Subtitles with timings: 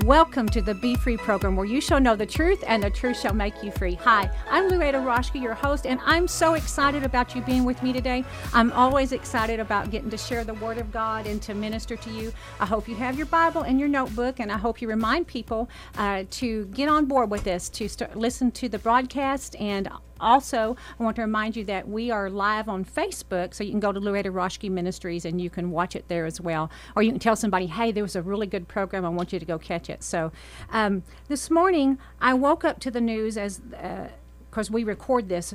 [0.00, 3.20] Welcome to the Be Free program where you shall know the truth and the truth
[3.20, 3.94] shall make you free.
[3.96, 7.92] Hi, I'm Louada Roschke, your host, and I'm so excited about you being with me
[7.92, 8.24] today.
[8.54, 12.10] I'm always excited about getting to share the Word of God and to minister to
[12.10, 12.32] you.
[12.58, 15.68] I hope you have your Bible and your notebook, and I hope you remind people
[15.98, 19.90] uh, to get on board with this, to listen to the broadcast and
[20.22, 23.80] also, I want to remind you that we are live on Facebook, so you can
[23.80, 26.70] go to Louada Roschke Ministries and you can watch it there as well.
[26.96, 29.04] Or you can tell somebody, hey, there was a really good program.
[29.04, 30.02] I want you to go catch it.
[30.02, 30.32] So
[30.70, 33.60] um, this morning, I woke up to the news as.
[33.76, 34.08] Uh,
[34.50, 35.54] because we record this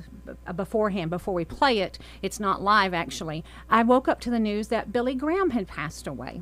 [0.55, 1.99] beforehand before we play it.
[2.23, 3.45] It's not live, actually.
[3.69, 6.41] I woke up to the news that Billy Graham had passed away.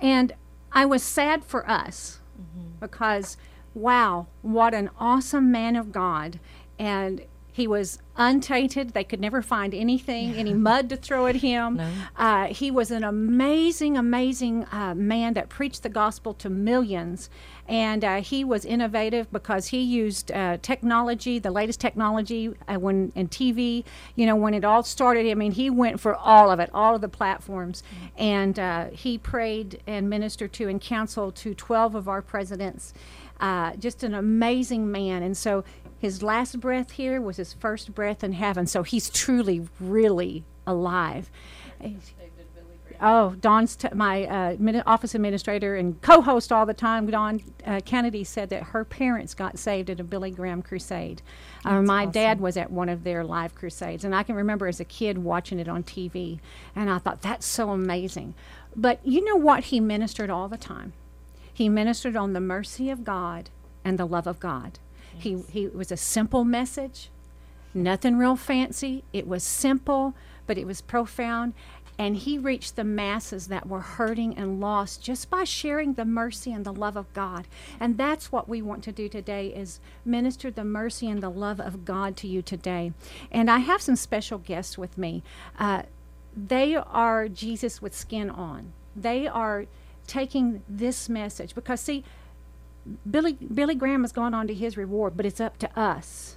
[0.00, 0.32] And
[0.72, 2.78] I was sad for us mm-hmm.
[2.80, 3.36] because,
[3.74, 6.40] wow, what an awesome man of God
[6.78, 7.22] and
[7.58, 8.90] he was untainted.
[8.90, 11.74] They could never find anything, any mud to throw at him.
[11.74, 11.90] No.
[12.16, 17.28] Uh, he was an amazing, amazing uh, man that preached the gospel to millions.
[17.66, 23.10] And uh, he was innovative because he used uh, technology, the latest technology, uh, when
[23.16, 23.82] in TV.
[24.14, 26.94] You know, when it all started, I mean, he went for all of it, all
[26.94, 28.22] of the platforms, mm-hmm.
[28.22, 32.94] and uh, he prayed and ministered to and counseled to 12 of our presidents.
[33.40, 35.22] Uh, just an amazing man.
[35.22, 35.64] And so
[35.98, 38.66] his last breath here was his first breath in heaven.
[38.66, 41.30] So he's truly, really alive.
[43.00, 47.06] Oh, Don's t- my uh, office administrator and co-host all the time.
[47.06, 51.22] Don uh, Kennedy said that her parents got saved at a Billy Graham crusade.
[51.64, 52.12] Uh, my awesome.
[52.12, 55.18] dad was at one of their live crusades, and I can remember as a kid
[55.18, 56.40] watching it on TV,
[56.74, 58.34] and I thought that's so amazing.
[58.74, 59.64] But you know what?
[59.64, 60.92] He ministered all the time.
[61.52, 63.50] He ministered on the mercy of God
[63.84, 64.78] and the love of God.
[65.18, 67.10] He, he it was a simple message,
[67.74, 69.04] nothing real fancy.
[69.12, 70.14] It was simple,
[70.46, 71.54] but it was profound.
[72.00, 76.52] And he reached the masses that were hurting and lost just by sharing the mercy
[76.52, 77.48] and the love of God.
[77.80, 81.58] And that's what we want to do today is minister the mercy and the love
[81.58, 82.92] of God to you today.
[83.32, 85.24] And I have some special guests with me.
[85.58, 85.82] Uh,
[86.36, 88.72] they are Jesus with skin on.
[88.94, 89.66] They are
[90.06, 92.04] taking this message because see
[93.08, 96.36] Billy Billy Graham has gone on to his reward, but it's up to us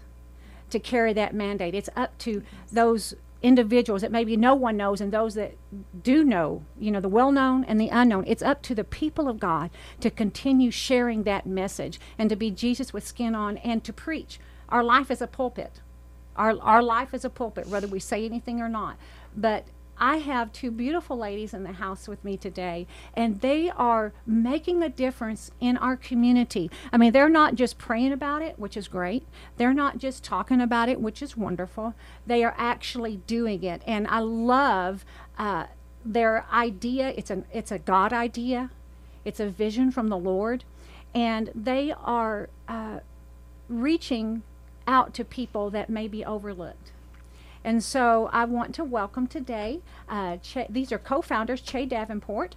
[0.69, 1.75] to carry that mandate.
[1.75, 5.55] It's up to those individuals that maybe no one knows and those that
[6.03, 8.23] do know, you know, the well known and the unknown.
[8.27, 12.51] It's up to the people of God to continue sharing that message and to be
[12.51, 14.39] Jesus with skin on and to preach.
[14.69, 15.81] Our life is a pulpit.
[16.35, 18.97] Our, our life is a pulpit, whether we say anything or not.
[19.35, 19.65] But
[20.01, 24.81] I have two beautiful ladies in the house with me today, and they are making
[24.81, 26.71] a difference in our community.
[26.91, 29.27] I mean, they're not just praying about it, which is great.
[29.57, 31.93] They're not just talking about it, which is wonderful.
[32.25, 35.05] They are actually doing it, and I love
[35.37, 35.67] uh,
[36.03, 37.09] their idea.
[37.15, 38.71] It's an it's a God idea.
[39.23, 40.63] It's a vision from the Lord,
[41.13, 43.01] and they are uh,
[43.69, 44.41] reaching
[44.87, 46.91] out to people that may be overlooked.
[47.63, 52.55] And so I want to welcome today, uh, che- these are co founders, Che Davenport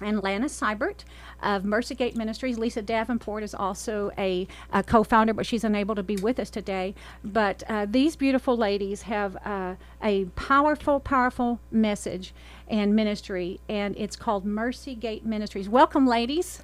[0.00, 1.04] and Lana Seibert
[1.42, 2.58] of Mercy Gate Ministries.
[2.58, 6.94] Lisa Davenport is also a, a, co-founder, but she's unable to be with us today.
[7.22, 12.34] But uh, these beautiful ladies have uh, a powerful, powerful message
[12.68, 15.68] and ministry, and it's called Mercy Gate Ministries.
[15.68, 16.62] Welcome, ladies.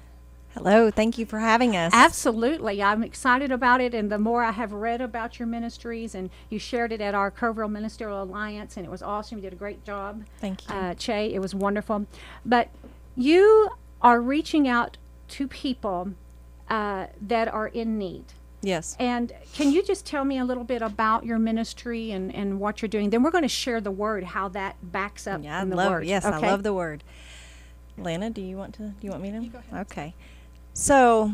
[0.55, 1.93] Hello, thank you for having us.
[1.93, 2.81] Absolutely.
[2.81, 3.93] I'm excited about it.
[3.93, 7.29] And the more I have read about your ministries, and you shared it at our
[7.29, 9.37] Kerrville Ministerial Alliance, and it was awesome.
[9.37, 10.25] You did a great job.
[10.39, 10.75] Thank you.
[10.75, 12.07] Uh, che, it was wonderful.
[12.45, 12.69] But
[13.15, 13.69] you
[14.01, 14.97] are reaching out
[15.29, 16.13] to people
[16.67, 18.25] uh, that are in need.
[18.61, 18.97] Yes.
[18.99, 22.81] And can you just tell me a little bit about your ministry and, and what
[22.81, 23.09] you're doing?
[23.09, 26.05] Then we're going to share the word, how that backs up yeah, the love, word.
[26.05, 26.35] Yes, okay?
[26.35, 27.03] I love the word.
[27.97, 28.83] Lana, do you want to?
[28.83, 29.79] Do you want me to?
[29.81, 30.13] Okay.
[30.81, 31.33] So,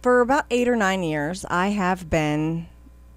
[0.00, 2.68] for about eight or nine years, I have been,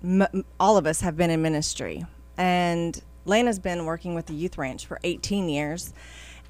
[0.03, 2.05] m- all of us have been in ministry.
[2.37, 5.93] And Lana's been working with the youth ranch for 18 years.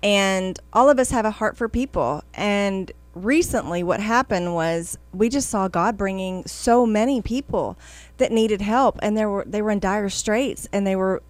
[0.02, 2.24] And all of us have a heart for people.
[2.34, 7.78] And recently, what happened was we just saw God bringing so many people
[8.18, 8.98] that needed help.
[9.04, 11.22] And they were, they were in dire straits and they were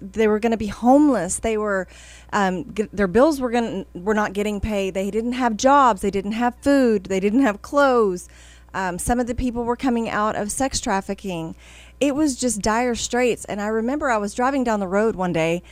[0.00, 1.38] they were going to be homeless.
[1.38, 1.86] They were
[2.32, 4.94] um, their bills were going were not getting paid.
[4.94, 6.00] They didn't have jobs.
[6.00, 7.04] They didn't have food.
[7.04, 8.28] They didn't have clothes.
[8.72, 11.56] Um, some of the people were coming out of sex trafficking.
[11.98, 13.44] It was just dire straits.
[13.44, 15.62] And I remember I was driving down the road one day,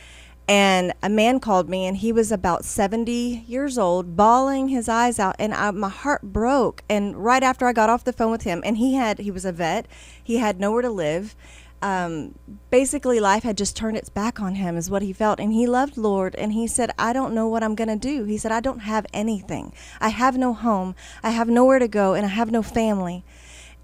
[0.49, 5.19] and a man called me, and he was about 70 years old, bawling his eyes
[5.19, 6.83] out, and I, my heart broke.
[6.89, 9.45] And right after I got off the phone with him, and he had he was
[9.45, 9.87] a vet,
[10.21, 11.35] he had nowhere to live
[11.81, 12.35] um,
[12.69, 15.39] basically life had just turned its back on him is what he felt.
[15.39, 18.23] And he loved lord and he said i don't know what i'm going to do.
[18.25, 19.73] He said i don't have anything.
[20.01, 20.95] I have no home.
[21.23, 23.23] I have nowhere to go and i have no family.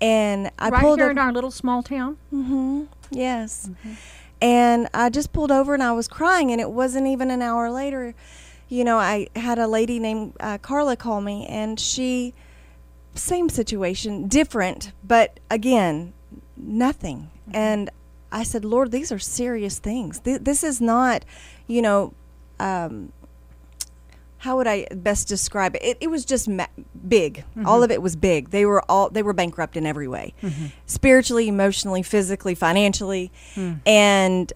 [0.01, 2.17] And i right pulled here in our little small town.
[2.29, 3.69] hmm yes.
[4.41, 7.71] And i just pulled over and i was crying and it wasn't even an hour
[7.71, 8.13] later
[8.67, 12.33] you know i had a lady named uh, carla call me and she
[13.13, 16.13] same situation different but again
[16.57, 17.55] nothing Mm-hmm.
[17.55, 17.89] and
[18.31, 20.19] i said lord these are serious things.
[20.19, 21.25] Th- this is not
[21.67, 22.13] you know
[22.59, 23.11] um,
[24.45, 25.83] how would I best describe it?
[25.83, 26.67] It, it was just ma-
[27.07, 27.37] big.
[27.37, 27.65] Mm-hmm.
[27.65, 28.51] All of it was big.
[28.51, 30.67] They were all they were bankrupt in every way, mm-hmm.
[30.85, 33.31] spiritually, emotionally, physically, financially,
[33.85, 34.53] and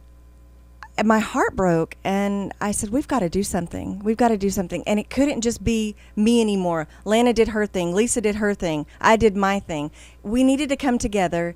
[0.98, 4.00] and my heart broke and i said we've got to do something.
[4.00, 4.84] We've got to do something.
[4.86, 6.88] And it couldn't just be me anymore.
[7.04, 7.96] Lana did her thing.
[7.96, 8.86] Lisa did her thing.
[9.02, 9.90] I did my thing.
[10.22, 11.56] We needed to come together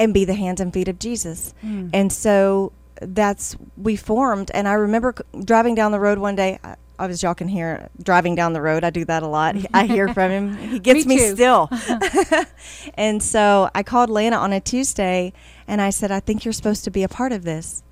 [0.00, 1.88] and be the hands and feet of jesus hmm.
[1.92, 6.58] and so that's we formed and i remember c- driving down the road one day
[6.64, 8.84] I- Obviously, y'all can hear driving down the road.
[8.84, 9.56] I do that a lot.
[9.72, 10.56] I hear from him.
[10.58, 11.70] He gets Me me, still.
[12.94, 15.32] and so I called Lana on a Tuesday
[15.66, 17.82] and I said, I think you're supposed to be a part of this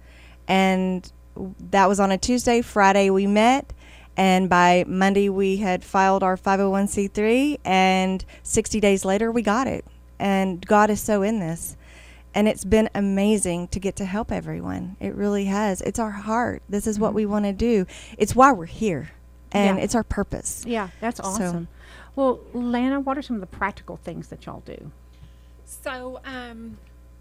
[0.46, 1.10] and
[1.70, 2.62] that was on a Tuesday.
[2.62, 3.72] Friday we met,
[4.16, 9.84] and by Monday we had filed our 501c3, and 60 days later we got it.
[10.18, 11.76] And God is so in this.
[12.34, 14.96] And it's been amazing to get to help everyone.
[15.00, 15.80] It really has.
[15.80, 16.62] It's our heart.
[16.68, 17.86] This is what we want to do.
[18.18, 19.10] It's why we're here,
[19.50, 19.84] and Yeah.
[19.84, 20.62] it's our purpose.
[20.66, 21.68] Yeah, that's So- awesome.
[22.14, 24.90] Well, Lana, what are some of the practical things that y'all do?
[25.64, 26.78] So, um,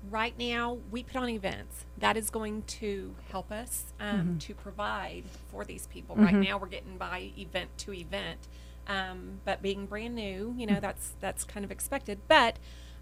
[0.10, 5.24] right now we put on events that is going to help us um, to provide
[5.52, 6.16] for these people.
[6.16, 8.40] Right now, we're getting by event to event,
[8.88, 12.20] um, but being brand new, you know, that's that's kind of expected.
[12.28, 12.58] But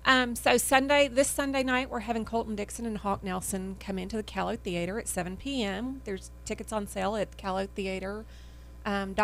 [0.05, 4.15] um, so Sunday, this Sunday night, we're having Colton Dixon and Hawk Nelson come into
[4.15, 6.01] the Cailloux Theater at 7 p.m.
[6.05, 8.25] There's tickets on sale at Cailloux Theater
[8.85, 9.15] um,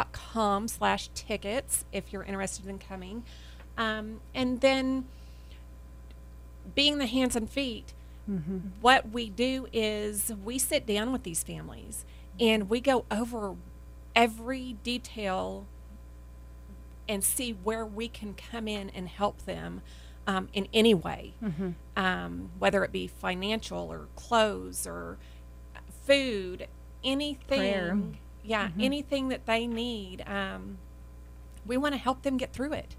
[0.67, 3.23] slash tickets if you're interested in coming.
[3.77, 5.05] Um, and then
[6.75, 7.93] being the hands and feet,
[8.79, 12.05] what we do is we sit down with these families
[12.39, 13.55] and we go over
[14.15, 15.65] every detail
[17.09, 19.81] and see where we can come in and help them
[20.27, 21.33] um, in any way,
[21.95, 25.17] um, whether it be financial or clothes or
[26.05, 26.67] food,
[27.03, 27.59] anything.
[27.59, 27.97] Prayer.
[28.43, 30.23] Yeah, anything that they need.
[30.27, 30.77] Um,
[31.65, 32.95] we want to help them get through it.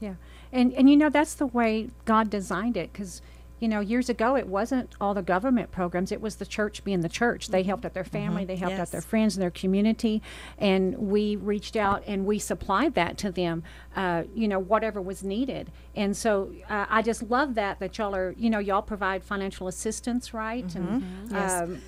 [0.00, 0.14] Yeah,
[0.52, 3.22] and and you know that's the way God designed it because
[3.60, 7.00] you know years ago it wasn't all the government programs; it was the church being
[7.00, 7.48] the church.
[7.48, 10.22] They helped out their family, they helped out their friends and their community,
[10.58, 13.62] and we reached out and we supplied that to them.
[13.96, 18.14] Uh, you know whatever was needed, and so uh, I just love that that y'all
[18.14, 20.74] are you know y'all provide financial assistance, right?
[20.74, 21.60] And Yes.
[21.60, 21.82] um,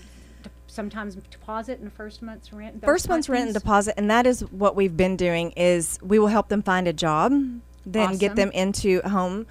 [0.66, 2.82] sometimes deposit in the first month's rent.
[2.84, 5.52] First month's rent and deposit, and that is what we've been doing.
[5.52, 7.32] Is we will help them find a job,
[7.84, 8.18] then Awesome.
[8.18, 9.46] get them into a home,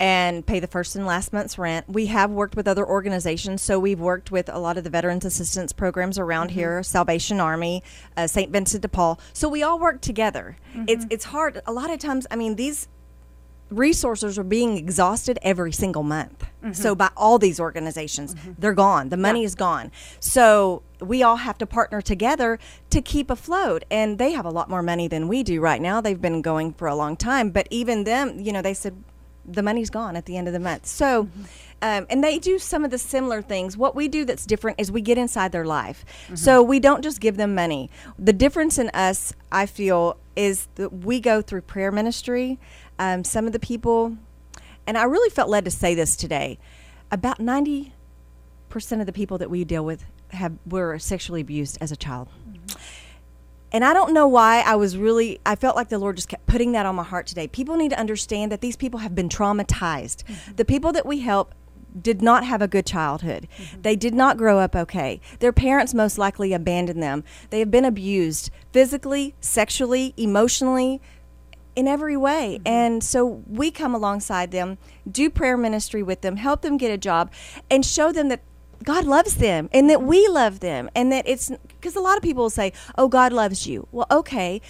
[0.00, 1.88] and pay the first and last month's rent.
[1.88, 5.24] We have worked with other organizations, so we've worked with a lot of the veterans
[5.24, 6.58] assistance programs around mm-hmm.
[6.60, 7.82] here, Salvation Army,
[8.16, 9.18] uh, Saint Vincent de Paul.
[9.32, 10.56] So we all work together.
[10.74, 11.12] It's mm-hmm.
[11.12, 11.60] it's hard.
[11.66, 12.88] A lot of times, I mean, these
[13.70, 16.46] resources are being exhausted every single month.
[16.62, 16.72] Mm-hmm.
[16.72, 19.10] So by all these organizations, they're gone.
[19.10, 19.92] The money is gone.
[20.20, 22.58] So we all have to partner together
[22.90, 23.84] to keep afloat.
[23.90, 26.00] And they have a lot more money than we do right now.
[26.00, 29.04] They've been going for a long time, but even them, you know, they said
[29.50, 30.86] the money's gone at the end of the month.
[30.86, 31.28] So
[31.80, 33.76] um, and they do some of the similar things.
[33.76, 36.04] What we do that's different is we get inside their life.
[36.34, 37.88] So we don't just give them money.
[38.18, 42.58] The difference in us, I feel, is that we go through prayer ministry.
[42.98, 44.16] Um, some of the people,
[44.86, 46.58] and I really felt led to say this today,
[47.12, 47.92] about 90%
[48.98, 52.28] of the people that we deal with have were sexually abused as a child.
[53.72, 56.46] And I don't know why I was really, I felt like the Lord just kept
[56.46, 57.48] putting that on my heart today.
[57.48, 60.24] People need to understand that these people have been traumatized.
[60.24, 60.54] Mm-hmm.
[60.56, 61.54] The people that we help
[62.00, 63.48] did not have a good childhood.
[63.56, 63.82] Mm-hmm.
[63.82, 65.20] They did not grow up okay.
[65.40, 67.24] Their parents most likely abandoned them.
[67.50, 71.00] They have been abused physically, sexually, emotionally,
[71.76, 72.56] in every way.
[72.58, 72.68] Mm-hmm.
[72.68, 74.78] And so we come alongside them,
[75.10, 77.30] do prayer ministry with them, help them get a job,
[77.70, 78.42] and show them that
[78.84, 80.88] God loves them and that we love them.
[80.94, 83.88] And that it's because a lot of people will say, Oh, God loves you.
[83.92, 84.60] Well, okay.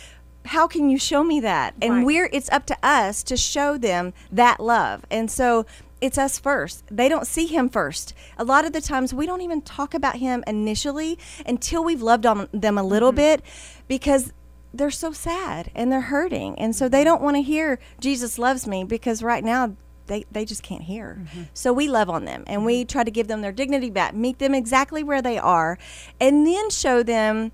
[0.46, 1.74] How can you show me that?
[1.82, 2.06] And Right.
[2.06, 5.04] we're it's up to us to show them that love.
[5.10, 5.66] And so
[6.00, 6.84] it's us first.
[6.90, 8.14] They don't see him first.
[8.38, 12.24] A lot of the times we don't even talk about him initially until we've loved
[12.24, 13.16] on them a little mm-hmm.
[13.16, 13.42] bit
[13.88, 14.32] because
[14.72, 16.58] they're so sad and they're hurting.
[16.58, 19.76] And so they don't want to hear Jesus loves me because right now
[20.08, 21.20] they, they just can't hear.
[21.20, 21.42] Mm-hmm.
[21.54, 22.88] So we love on them and we mm-hmm.
[22.88, 25.78] try to give them their dignity back, meet them exactly where they are,
[26.20, 27.52] and then show them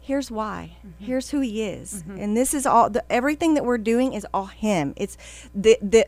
[0.00, 0.76] here's why.
[0.86, 1.04] Mm-hmm.
[1.04, 2.04] Here's who he is.
[2.06, 4.94] And this is all the everything that we're doing is all him.
[4.96, 5.16] It's
[5.54, 6.06] the the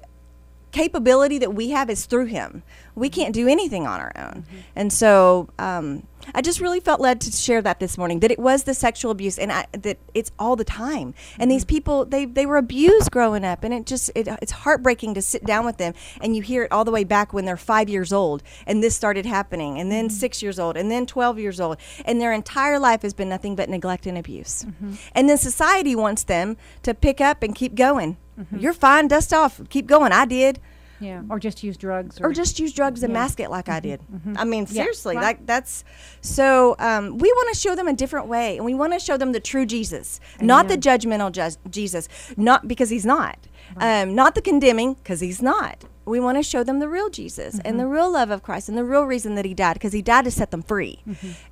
[0.72, 2.62] capability that we have is through him.
[2.94, 4.44] We can't do anything on our own.
[4.74, 8.38] And so um, i just really felt led to share that this morning that it
[8.38, 11.14] was the sexual abuse and I, that it's all the time.
[11.38, 11.74] And these mm-hmm.
[11.76, 15.44] people they, they were abused growing up and it just it, it's heartbreaking to sit
[15.44, 18.12] down with them and you hear it all the way back when they're five years
[18.12, 20.16] old and this started happening and then mm-hmm.
[20.16, 23.56] six years old and then 12 years old and their entire life has been nothing
[23.56, 24.64] but neglect and abuse.
[24.64, 24.94] Mm-hmm.
[25.14, 28.16] And then society wants them to pick up and keep going.
[28.58, 30.12] You're fine dust off keep going.
[30.12, 30.60] I did
[31.00, 31.22] Yeah.
[31.28, 32.18] Or just use drugs.
[32.20, 34.00] or just use drugs and mask it like I did.
[34.36, 35.22] I mean, seriously, right.
[35.22, 35.84] like that's
[36.20, 36.76] so.
[36.78, 39.32] Um, we want to show them a different way, and we want to show them
[39.32, 43.38] the true Jesus, not the judgmental ju- Jesus, not because he's not,
[43.78, 45.84] um, not the condemning because he's not.
[46.04, 48.78] We want to show them the real Jesus and the real love of Christ and
[48.78, 51.02] the real reason that he died because he died to set them free,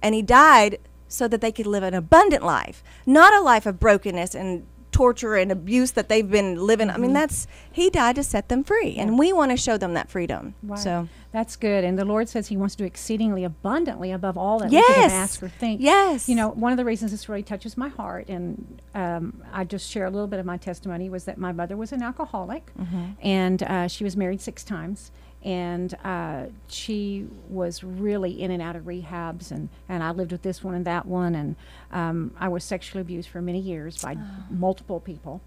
[0.02, 3.78] and he died so that they could live an abundant life, not a life of
[3.78, 6.88] brokenness and torture and abuse that they've been living.
[6.88, 9.94] I mean, that's he died to set them free, and we want to show them
[9.94, 10.54] that freedom.
[10.76, 11.82] So that's good.
[11.82, 15.10] And the Lord says He wants to do exceedingly abundantly above all that we can
[15.10, 15.80] ask or think.
[15.80, 16.28] Yes.
[16.28, 19.90] You know, one of the reasons this really touches my heart, and um, I just
[19.90, 23.04] share a little bit of my testimony, was that my mother was an alcoholic, Mm-hmm.
[23.20, 25.10] and uh, she was married six times.
[25.44, 30.40] And uh, she was really in and out of rehabs, and, and I lived with
[30.40, 31.56] this one and that one, and
[31.92, 34.16] um, I was sexually abused for many years by
[34.48, 35.42] multiple people.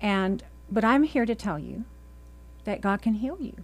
[0.00, 1.84] And but I'm here to tell you
[2.64, 3.54] that God can heal you.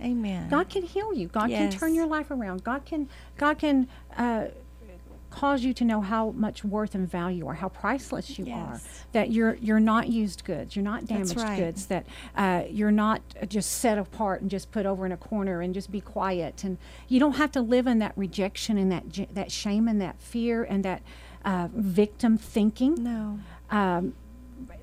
[0.00, 0.48] Amen.
[0.48, 1.26] God can heal you.
[1.26, 2.62] God can turn your life around.
[2.62, 4.46] God can God can uh,
[5.38, 8.80] cause you to know how much worth and value or how priceless you are.
[9.12, 10.74] That you're you're not used goods.
[10.74, 11.58] You're not damaged right.
[11.58, 11.86] goods.
[11.86, 15.72] That uh, you're not just set apart and just put over in a corner and
[15.72, 16.64] just be quiet.
[16.64, 16.78] And
[17.08, 20.64] you don't have to live in that rejection and that that shame and that fear
[20.64, 21.02] and that
[21.44, 23.38] uh, victim thinking no.
[23.70, 24.14] um,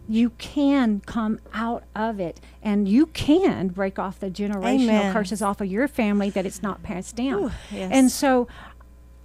[0.07, 5.13] you can come out of it and you can break off the generational Amen.
[5.13, 7.45] curses off of your family that it's not passed down.
[7.45, 7.91] Ooh, yes.
[7.91, 8.47] And so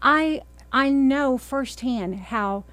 [0.03, 2.65] I I know firsthand how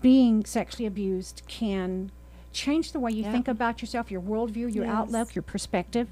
[0.00, 2.10] being sexually abused can
[2.52, 3.32] change the way you Yeah.
[3.32, 4.94] think about yourself, your worldview, your Yes.
[4.94, 6.08] outlook, your perspective.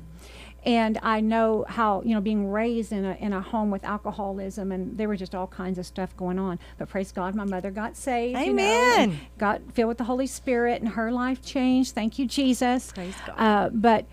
[0.65, 4.71] And I know how, you know, being raised in a, in a home with alcoholism
[4.71, 6.59] and there was just all kinds of stuff going on.
[6.79, 8.39] But praise God, my mother got saved.
[8.39, 9.21] you know, Amen.
[9.39, 11.95] got filled with the Holy Spirit and her life changed.
[11.95, 12.93] Thank you, Jesus.
[12.93, 13.35] Praise God.
[13.39, 14.07] Uh, but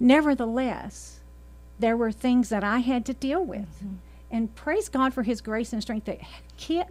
[0.00, 1.20] nevertheless,
[1.78, 3.68] there were things that I had to deal with.
[3.84, 3.94] Mm-hmm.
[4.32, 6.18] And praise God for His grace and strength that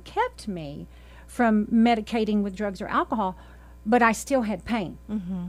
[0.05, 0.88] kept me
[1.25, 3.36] from medicating with drugs or alcohol,
[3.86, 5.00] but I still had pain.
[5.10, 5.45] Mm-hmm.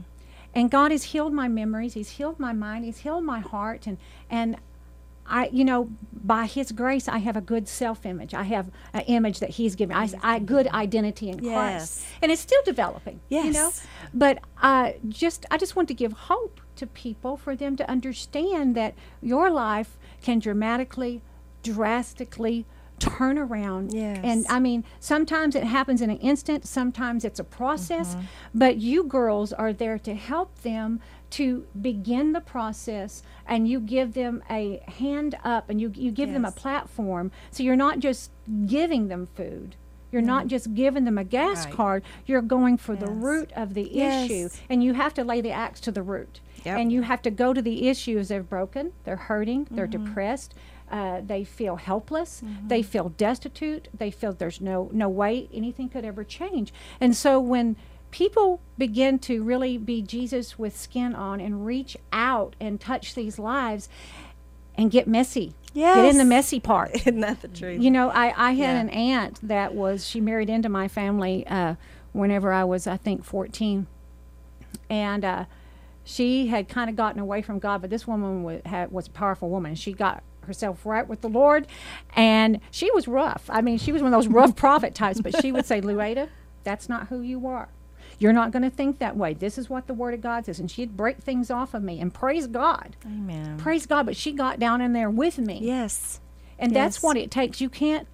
[0.55, 1.93] And God has healed my memories.
[1.93, 2.85] He's healed my mind.
[2.85, 3.85] He's healed my heart.
[3.87, 3.97] And
[4.29, 4.57] and
[5.25, 8.33] I, you know, by His grace, I have a good self-image.
[8.33, 9.95] I have an image that He's given.
[9.95, 13.19] I, I good identity in Christ, and it's still developing.
[13.29, 13.71] You know,
[14.13, 18.75] but uh, just I just want to give hope to people for them to understand
[18.75, 21.21] that your life can dramatically,
[21.63, 22.65] drastically
[22.99, 23.91] turn around.
[23.93, 24.19] Yes.
[24.23, 28.25] And I mean, sometimes it happens in an instant, sometimes it's a process, Mm-hmm.
[28.53, 30.99] but you girls are there to help them
[31.31, 36.31] to begin the process and you give them a hand up and you, you give
[36.31, 37.31] them a platform.
[37.51, 38.29] So you're not just
[38.67, 39.75] giving them food.
[40.11, 41.65] You're not just giving them a gas.
[41.65, 41.73] Right.
[41.73, 42.03] card.
[42.27, 44.29] You're going for the root of the Yes.
[44.29, 44.49] issue.
[44.69, 46.39] And you have to lay the axe to the root.
[46.63, 46.77] Yep.
[46.77, 48.27] And you have to go to the issues.
[48.27, 50.05] They're broken, they're hurting, they're Mm-hmm.
[50.05, 50.53] depressed,
[50.93, 56.05] uh, they feel helpless, they feel destitute, they feel there's no, no way anything could
[56.05, 56.71] ever change.
[57.01, 57.75] And so when
[58.11, 63.39] people begin to really be Jesus with skin on and reach out and touch these
[63.39, 63.89] lives
[64.75, 65.55] and get messy,
[65.95, 66.91] get in the messy part.
[67.07, 67.81] Isn't that the truth?
[67.81, 68.81] You know, I, I had Yeah.
[68.81, 71.73] an aunt that was, she married into my family uh,
[72.11, 73.87] whenever I was, I think, 14.
[74.91, 75.45] And uh,
[76.03, 79.11] she had kind of gotten away from God, but this woman was, had, was a
[79.11, 79.73] powerful woman.
[79.73, 81.67] She got herself right with the Lord,
[82.15, 83.45] and she was rough.
[83.49, 86.29] I mean, she was one of those rough prophet types, but she would say, Louada,
[86.63, 87.69] that's not who you are.
[88.19, 89.33] You're not going to think that way.
[89.33, 90.59] This is what the Word of God says.
[90.59, 91.99] And she'd break things off of me.
[91.99, 92.95] And praise God.
[93.05, 93.57] Amen.
[93.57, 94.05] Praise God.
[94.05, 95.59] But she got down in there with me.
[95.61, 96.19] yes.
[96.59, 97.59] And that's what it takes.
[97.59, 98.07] You can't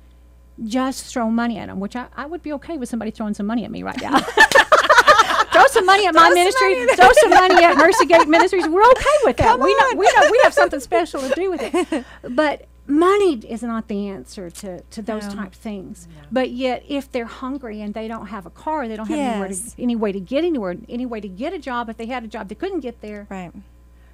[0.64, 3.46] just throw money at them, which I, I would be okay with somebody throwing some
[3.46, 4.20] money at me right now.
[5.60, 6.76] throw some money at my ministry.
[6.86, 6.96] money.
[6.96, 8.68] throw some money at Mercy Gate Ministries.
[8.68, 9.46] We're okay with that.
[9.48, 12.06] Come we know we know we have something special to do with it.
[12.30, 15.36] But money is not the answer to, to those No.
[15.44, 16.08] type things.
[16.32, 19.50] But yet, if they're hungry and they don't have a car, they don't have anywhere
[19.50, 21.90] to, any way to get anywhere, any way to get a job.
[21.90, 23.52] If they had a job, they couldn't get there Right.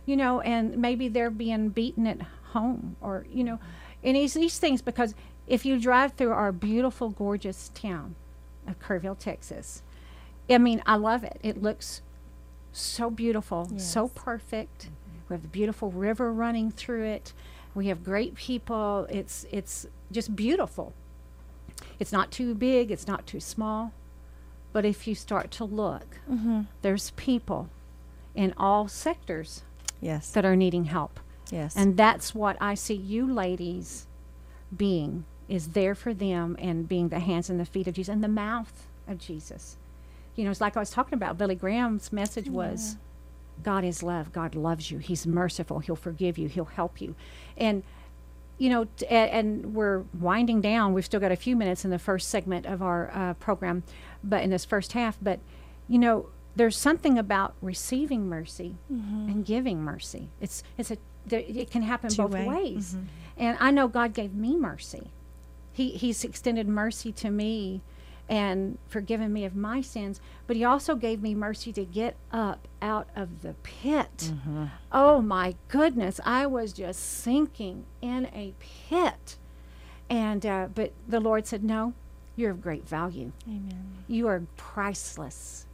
[0.06, 2.22] you know, and maybe they're being beaten at
[2.52, 3.60] home or, you know,
[4.04, 5.16] and these, these things because
[5.48, 8.16] if you drive through our beautiful, gorgeous town
[8.68, 9.82] of Kerrville, Texas,
[10.50, 11.40] I mean, I love it.
[11.44, 12.02] It looks
[12.72, 14.12] so beautiful, so Yes.
[14.16, 14.86] perfect.
[14.86, 15.16] Mm-hmm.
[15.30, 17.34] We have the beautiful river running through it.
[17.74, 19.08] We have great people.
[19.10, 20.94] It's it's just beautiful.
[22.00, 23.92] It's not too big, it's not too small.
[24.72, 26.62] But if you start to look, mm-hmm.
[26.82, 27.70] there's people
[28.36, 29.64] in all sectors
[30.02, 30.30] Yes.
[30.32, 31.20] that are needing help.
[31.50, 31.76] yes.
[31.76, 34.08] And that's what I see you ladies
[34.76, 38.24] being is there for them and being the hands and the feet of Jesus and
[38.24, 39.78] the mouth of Jesus.
[40.36, 42.98] You know, it's like I was talking about Billy Graham's message was
[43.64, 44.34] God is love.
[44.34, 44.98] God loves you.
[44.98, 45.80] He's merciful.
[45.80, 46.48] He'll forgive you.
[46.48, 47.16] He'll help you.
[47.58, 47.84] And
[48.58, 50.94] you know, t- and we're winding down.
[50.94, 53.84] We've still got a few minutes in the first segment of our uh, program,
[54.24, 55.18] but in this first half.
[55.22, 55.40] But
[55.88, 60.30] you know, there's something about receiving mercy and giving mercy.
[60.40, 60.98] It's it's a
[61.30, 62.48] it can happen both Two-way.
[62.48, 62.96] ways.
[63.38, 65.12] And I know God gave me mercy.
[65.74, 67.82] He He's extended mercy to me
[68.28, 72.68] and forgiven me of my sins, but he also gave me mercy to get up
[72.82, 74.34] out of the pit.
[74.92, 79.38] Oh my goodness, I was just sinking in a pit.
[80.10, 81.94] And uh, but the Lord said, "No,
[82.36, 83.32] you're of great value.
[83.48, 84.04] Amen.
[84.08, 85.66] You are priceless."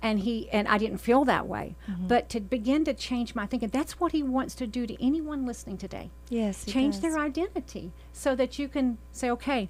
[0.00, 1.74] And he and I didn't feel that way,
[2.06, 5.44] but to begin to change my thinking, that's what he wants to do to anyone
[5.44, 6.64] listening today Yes.
[6.64, 7.02] change does.
[7.02, 9.68] their identity so that you can say okay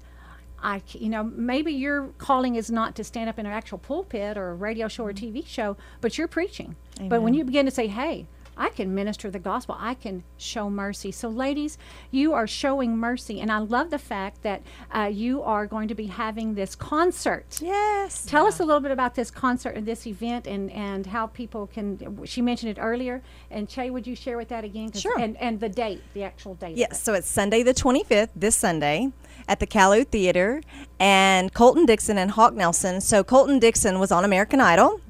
[0.61, 4.37] I, you know, maybe your calling is not to stand up in an actual pulpit
[4.37, 5.37] or a radio show or mm-hmm.
[5.37, 6.75] TV show, but you're preaching.
[7.01, 8.27] But when you begin to say, "Hey,
[8.59, 9.75] I can minister the gospel.
[9.79, 11.77] I can show mercy." So, ladies,
[12.11, 14.61] you are showing mercy, and I love the fact that
[14.93, 17.59] uh, you are going to be having this concert.
[17.61, 18.25] Yes.
[18.25, 21.65] Tell us a little bit about this concert and this event, and and how people
[21.67, 22.19] can.
[22.25, 24.91] She mentioned it earlier, and Che, would you share with that again?
[24.91, 25.17] Sure.
[25.17, 26.73] And and the date, the actual date.
[26.73, 26.79] of it.
[26.79, 29.11] Yes, so it's Sunday the 25th, this Sunday,
[29.47, 30.61] at the Cailloux Theater,
[30.99, 33.01] and Colton Dixon and Hawk Nelson.
[33.01, 35.01] So Colton Dixon was on American Idol,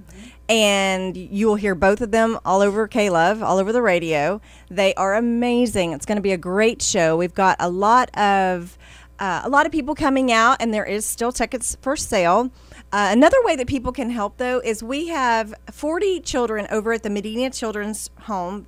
[0.49, 4.41] and you will hear both of them all over K Love, all over the radio.
[4.69, 5.93] They are amazing.
[5.93, 7.15] It's going to be a great show.
[7.15, 8.77] We've got a lot of
[9.19, 12.49] uh, a lot of people coming out, and there is still tickets for sale.
[12.91, 17.03] Uh, another way that people can help, though, is we have 40 children over at
[17.03, 18.65] the Medina Children's Home,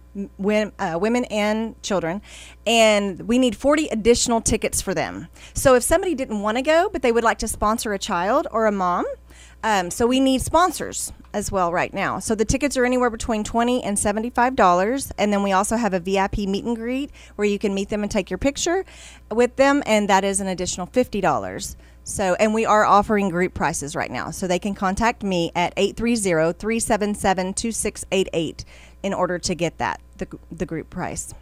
[0.78, 2.22] uh, women and children,
[2.68, 5.30] and we need 40 additional tickets for them.
[5.54, 8.46] So if somebody didn't want to go, but they would like to sponsor a child
[8.52, 9.06] or a mom,
[9.64, 12.20] um, so we need sponsors as well right now.
[12.20, 15.94] So the tickets are anywhere between twenty and seventy-five dollars, and then we also have
[15.94, 18.86] a VIP meet and greet where you can meet them and take your picture
[19.30, 21.76] with them, and that is an additional fifty dollars.
[22.04, 25.76] So, and we are offering group prices right now, so they can contact me at
[25.76, 28.66] 830-377-2688
[29.04, 31.34] in order to get that the the group price.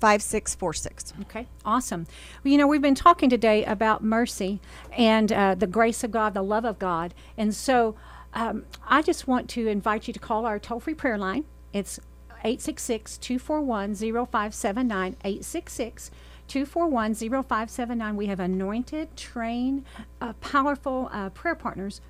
[0.00, 1.12] 5646.
[1.22, 2.06] Okay, awesome.
[2.42, 4.60] Well, you know, we've been talking today about mercy
[4.96, 7.12] and uh, the grace of God, the love of God.
[7.36, 7.96] And so
[8.32, 11.44] um, I just want to invite you to call our toll free prayer line.
[11.74, 12.00] It's
[12.42, 15.16] 866 241 0579.
[15.22, 16.10] 866
[16.48, 18.16] 241 0579.
[18.16, 19.84] We have anointed, trained,
[20.20, 22.00] uh, powerful uh, prayer partners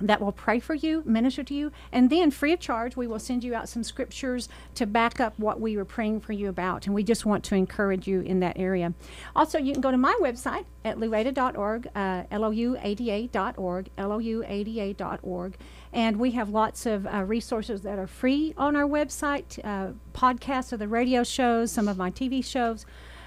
[0.00, 3.18] that will pray for you, minister to you, and then free of charge, we will
[3.18, 6.86] send you out some scriptures to back up what we were praying for you about.
[6.86, 8.92] And we just want to encourage you in that area.
[9.34, 15.56] Also, you can go to my website at louada.org, uh, L-O-U-A-D-A.org, L-O-U-A-D-A.org.
[15.92, 20.72] And we have lots of uh, resources that are free on our website, uh, podcasts
[20.72, 22.84] of the radio shows, some of my TV shows.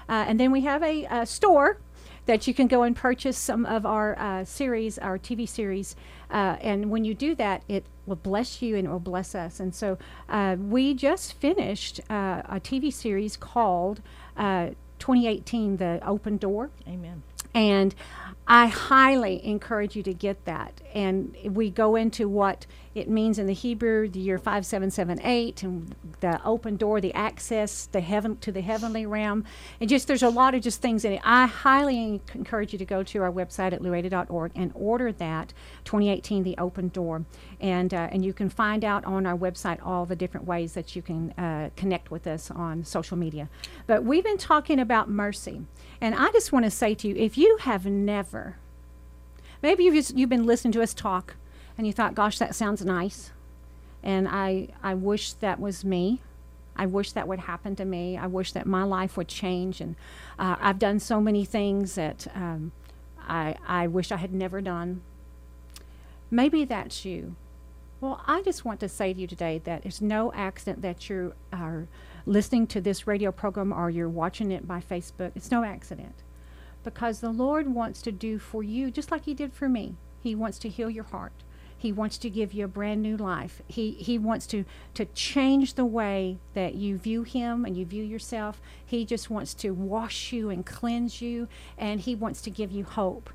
[0.08, 1.78] Uh, and then we have a, uh store
[2.26, 5.96] that you can go and purchase some of our uh, series, our TV series.
[6.30, 9.60] Uh, and when you do that, it will bless you and it will bless us.
[9.60, 14.00] And so uh, we just finished uh, a TV series called
[14.36, 16.70] uh, 2018 The Open Door.
[16.86, 17.22] Amen.
[17.54, 17.94] And
[18.52, 20.80] I highly encourage you to get that.
[20.92, 26.44] And we go into what it means in the Hebrew, the year 5778, and the
[26.44, 29.44] open door, the access the heaven to the heavenly realm.
[29.80, 31.20] And just there's a lot of just things in it.
[31.22, 36.42] I highly encourage you to go to our website at louada.org and order that 2018
[36.42, 37.26] The Open Door.
[37.60, 40.96] And, uh, and you can find out on our website all the different ways that
[40.96, 43.48] you can uh, connect with us on social media.
[43.86, 45.62] But we've been talking about mercy.
[46.00, 48.39] And I just want to say to you if you have never,
[49.62, 51.36] maybe you've, just, you've been listening to us talk
[51.76, 53.30] and you thought, gosh, that sounds nice.
[54.02, 56.20] And I, I wish that was me.
[56.76, 58.16] I wish that would happen to me.
[58.16, 59.80] I wish that my life would change.
[59.80, 59.96] And
[60.38, 62.72] uh, I've done so many things that um,
[63.20, 65.02] I, I wish I had never done.
[66.30, 67.36] Maybe that's you.
[68.00, 71.34] Well, I just want to say to you today that it's no accident that you
[71.52, 71.86] are
[72.24, 75.32] listening to this radio program or you're watching it by Facebook.
[75.34, 76.14] It's no accident.
[76.82, 79.96] Because the Lord wants to do for you just like He did for me.
[80.22, 81.32] He wants to heal your heart.
[81.76, 83.62] He wants to give you a brand new life.
[83.66, 88.04] He, he wants to, to change the way that you view Him and you view
[88.04, 88.60] yourself.
[88.84, 92.84] He just wants to wash you and cleanse you, and He wants to give you
[92.84, 93.30] hope.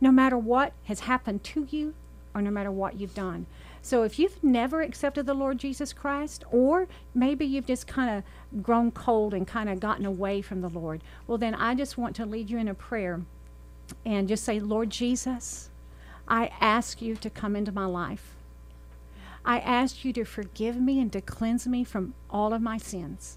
[0.00, 1.94] No matter what has happened to you
[2.34, 3.46] or no matter what you've done.
[3.84, 8.62] So if you've never accepted the Lord Jesus Christ, or maybe you've just kind of
[8.62, 12.16] grown cold and kind of gotten away from the Lord, well, then I just want
[12.16, 13.20] to lead you in a prayer
[14.06, 15.68] and just say, Lord Jesus,
[16.26, 18.34] I ask you to come into my life.
[19.44, 23.36] I ask you to forgive me and to cleanse me from all of my sins.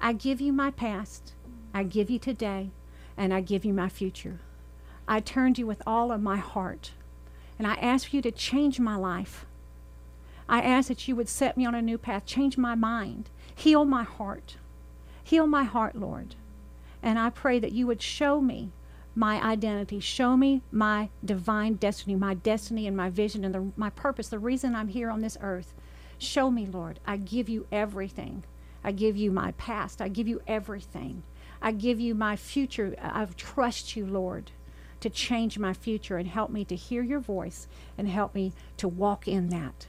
[0.00, 1.32] I give you my past.
[1.72, 2.70] I give you today.
[3.16, 4.40] And I give you my future.
[5.06, 6.90] I turn to you with all of my heart.
[7.56, 9.46] And I ask you to change my life.
[10.48, 13.84] I ask that you would set me on a new path, change my mind, heal
[13.84, 14.56] my heart.
[15.24, 16.36] Heal my heart, Lord.
[17.02, 18.70] And I pray that you would show me
[19.16, 23.90] my identity, show me my divine destiny, my destiny and my vision and the, my
[23.90, 25.74] purpose, the reason I'm here on this earth.
[26.18, 27.00] Show me, Lord.
[27.06, 28.44] I give you everything.
[28.84, 30.00] I give you my past.
[30.00, 31.24] I give you everything.
[31.60, 32.94] I give you my future.
[33.02, 34.52] I trust you, Lord,
[35.00, 37.66] to change my future and help me to hear your voice
[37.98, 39.88] and help me to walk in that.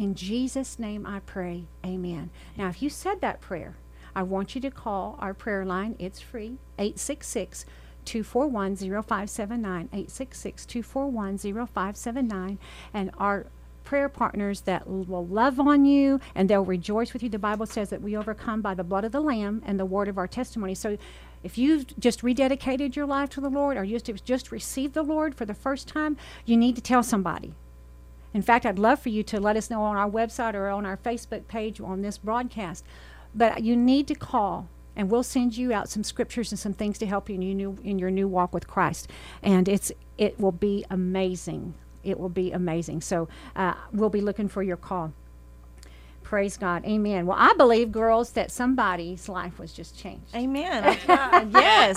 [0.00, 1.64] In Jesus' name I pray.
[1.84, 2.30] Amen.
[2.56, 3.76] Now, if you said that prayer,
[4.16, 5.94] I want you to call our prayer line.
[5.98, 7.66] It's free 866
[8.06, 9.90] 241 0579.
[9.92, 12.58] 866 241 0579.
[12.94, 13.44] And our
[13.84, 17.28] prayer partners that will love on you and they'll rejoice with you.
[17.28, 20.08] The Bible says that we overcome by the blood of the Lamb and the word
[20.08, 20.74] of our testimony.
[20.74, 20.96] So
[21.42, 25.02] if you've just rededicated your life to the Lord or you just, just received the
[25.02, 27.52] Lord for the first time, you need to tell somebody.
[28.32, 30.86] In fact, I'd love for you to let us know on our website or on
[30.86, 32.84] our Facebook page on this broadcast.
[33.34, 36.98] But you need to call and we'll send you out some scriptures and some things
[36.98, 39.08] to help you in your new, in your new walk with Christ.
[39.42, 41.74] And it's it will be amazing.
[42.04, 43.00] It will be amazing.
[43.00, 45.12] So uh, we'll be looking for your call.
[46.22, 46.84] Praise God.
[46.84, 47.26] Amen.
[47.26, 50.34] Well, I believe, girls, that somebody's life was just changed.
[50.34, 50.84] Amen.
[51.08, 51.96] yes.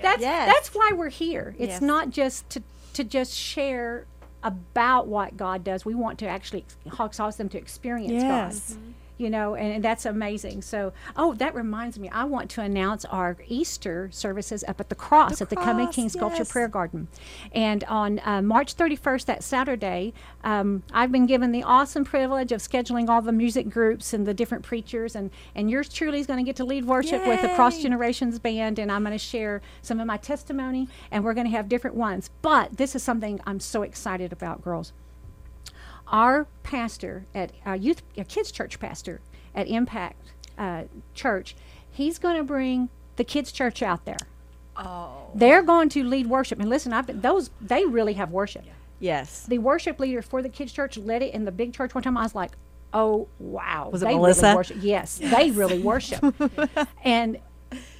[0.00, 0.54] That's Yes.
[0.54, 1.54] that's why we're here.
[1.58, 1.82] It's Yes.
[1.82, 2.62] not just to
[2.94, 4.06] to just share
[4.42, 5.84] about what God does.
[5.84, 8.74] We want to actually cause them to experience Yes.
[8.74, 8.82] God.
[9.18, 10.62] You know, and, and that's amazing.
[10.62, 12.08] So, oh, that reminds me.
[12.08, 15.86] I want to announce our Easter services up at the Cross The at the Coming
[15.86, 16.52] Cross, King Sculpture yes.
[16.52, 17.08] Prayer Garden,
[17.52, 22.60] and on uh, March 31st, that Saturday, um, I've been given the awesome privilege of
[22.60, 26.38] scheduling all the music groups and the different preachers, and and yours truly is going
[26.38, 29.60] to get to lead worship with the Cross Generations Band, and I'm going to share
[29.82, 32.30] some of my testimony, and we're going to have different ones.
[32.42, 34.92] But this is something I'm so excited about, girls.
[36.10, 39.20] Our pastor at our youth, our kids church pastor
[39.54, 41.54] at Impact uh, Church,
[41.90, 44.18] he's going to bring the kids church out there.
[44.76, 45.30] Oh.
[45.34, 48.64] They're going to lead worship, and listen, I've been, those they really have worship.
[49.00, 49.44] Yes.
[49.46, 52.16] The worship leader for the kids church led it in the big church one time.
[52.16, 52.52] I was like,
[52.92, 54.42] oh wow, Was it they Melissa?
[54.46, 54.76] Really worship.
[54.80, 56.24] Yes, they really worship,
[57.04, 57.38] and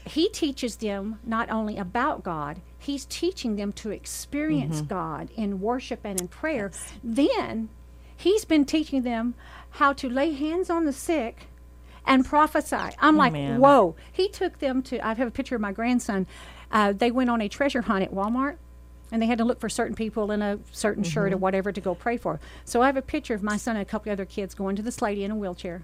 [0.07, 4.87] he teaches them not only about God, he's teaching them to experience Mm-hmm.
[4.87, 6.71] God in worship and in prayer.
[7.05, 7.69] Then
[8.19, 9.35] he's been teaching them
[9.71, 11.47] how to lay hands on the sick
[12.05, 12.95] and prophesy.
[12.99, 13.61] I'm like, Amen.
[13.61, 13.95] whoa.
[14.13, 16.27] He took them to, I have a picture of my grandson.
[16.71, 18.57] Uh, they went on a treasure hunt at Walmart
[19.13, 21.81] and they had to look for certain people in a certain shirt or whatever to
[21.81, 22.41] go pray for.
[22.65, 24.83] So I have a picture of my son and a couple other kids going to
[24.83, 25.83] this lady in a wheelchair,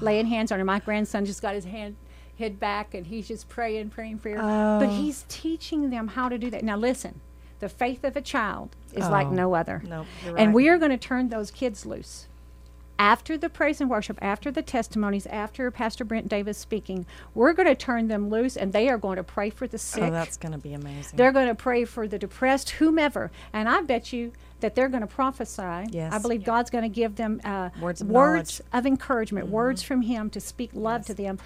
[0.00, 0.64] laying hands on her.
[0.64, 1.96] My grandson just got his hand
[2.38, 4.78] head back and he's just praying, praying for her.
[4.78, 6.62] But he's teaching them how to do that.
[6.64, 7.20] Now listen,
[7.60, 9.82] the faith of a child is like Oh, no other.
[9.86, 12.26] nope, you're And we are going to turn those kids loose
[13.00, 17.66] after the praise and worship, after the testimonies, after Pastor Brent Davis speaking, we're going
[17.66, 20.02] to turn them loose and they are going to pray for the sick.
[20.02, 21.16] Oh, that's going to be amazing.
[21.16, 23.30] They're going to pray for the depressed, whomever.
[23.54, 25.86] And I bet you that they're going to prophesy.
[25.90, 26.12] Yes.
[26.12, 30.02] I believe God's going to give them uh, Words of words of encouragement, words from
[30.02, 31.38] Him to speak love to them.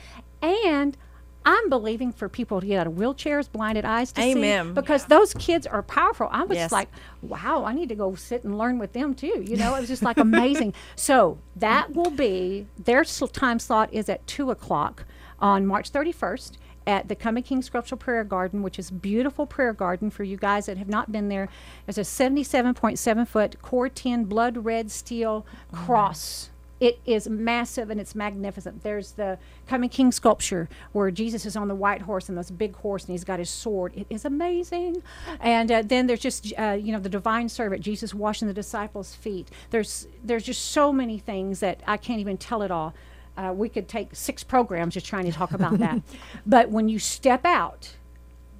[0.43, 0.97] And
[1.45, 4.69] I'm believing for people to get out of wheelchairs, blinded eyes to Amen.
[4.69, 6.29] see, because those kids are powerful.
[6.31, 6.73] I was Yes.
[6.73, 6.89] like,
[7.23, 9.45] wow, I need to go sit and learn with them too.
[9.47, 10.73] You know, it was just like amazing.
[10.97, 15.05] So that will be their time slot is at two o'clock
[15.39, 16.53] on March 31st
[16.87, 20.67] at the Coming King Sculpture Prayer Garden, which is beautiful prayer garden for you guys
[20.67, 21.49] that have not been there.
[21.87, 26.51] There's a 77.7 foot Cor-Ten blood red steel cross.
[26.85, 28.83] It is massive and it's magnificent.
[28.83, 32.77] There's the Coming King sculpture where Jesus is on the white horse and this big
[32.77, 33.95] horse and he's got his sword.
[33.97, 35.03] It is amazing.
[35.41, 39.15] And uh, then there's just uh, you know the divine servant Jesus washing the disciples'
[39.15, 39.49] feet.
[39.71, 42.93] There's there's just so many things that I can't even tell it all.
[43.35, 46.03] Uh, we could take six programs just trying to talk about that.
[46.47, 47.95] but when you step out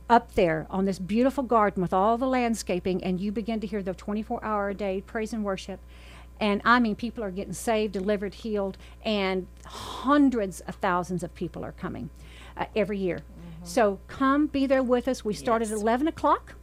[0.09, 3.83] up there on this beautiful garden with all the landscaping and you begin to hear
[3.83, 5.81] the 24 hour a day praise and worship
[6.41, 11.65] and i mean people are getting saved delivered healed and hundreds of thousands of people
[11.65, 12.11] are coming
[12.57, 13.21] uh, every year
[13.63, 16.55] so come be there with us we start at 11 o'clock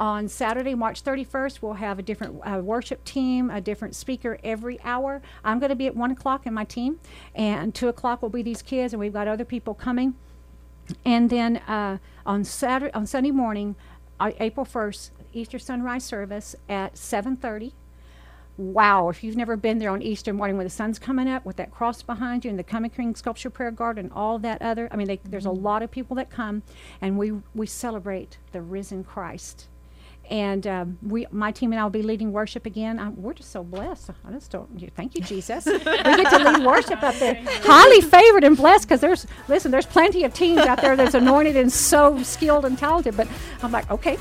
[0.00, 4.80] on Saturday, March 31st, we'll have a different uh, worship team, a different speaker every
[4.82, 5.20] hour.
[5.44, 6.98] I'm going to be at 1 o'clock in my team,
[7.34, 10.14] and 2 o'clock will be these kids, and we've got other people coming.
[11.04, 13.76] And then uh, on Saturday, on Sunday morning,
[14.18, 17.72] uh, April first, Easter sunrise service at seven thirty.
[18.64, 19.08] Wow!
[19.08, 21.70] If you've never been there on Easter morning when the sun's coming up with that
[21.70, 24.96] cross behind you and the Coming King Sculpture Prayer Garden and all that other, I
[24.96, 26.62] mean, they, there's a lot of people that come,
[27.00, 29.68] and we we celebrate the risen Christ.
[30.28, 33.00] And um, we, my team and I will be leading worship again.
[33.00, 34.10] I'm, we're just so blessed.
[34.24, 34.68] I just don't.
[34.78, 35.64] you- Thank you, Jesus.
[35.64, 37.42] we get to lead worship up there.
[37.62, 39.70] Highly favored and blessed because there's listen.
[39.70, 43.16] There's plenty of teams out there that's anointed and so skilled and talented.
[43.16, 43.26] But
[43.62, 44.18] I'm like, okay,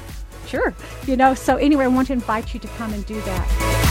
[0.48, 0.74] sure,
[1.06, 1.34] you know.
[1.34, 3.89] So anyway, I want to invite you to come and do that.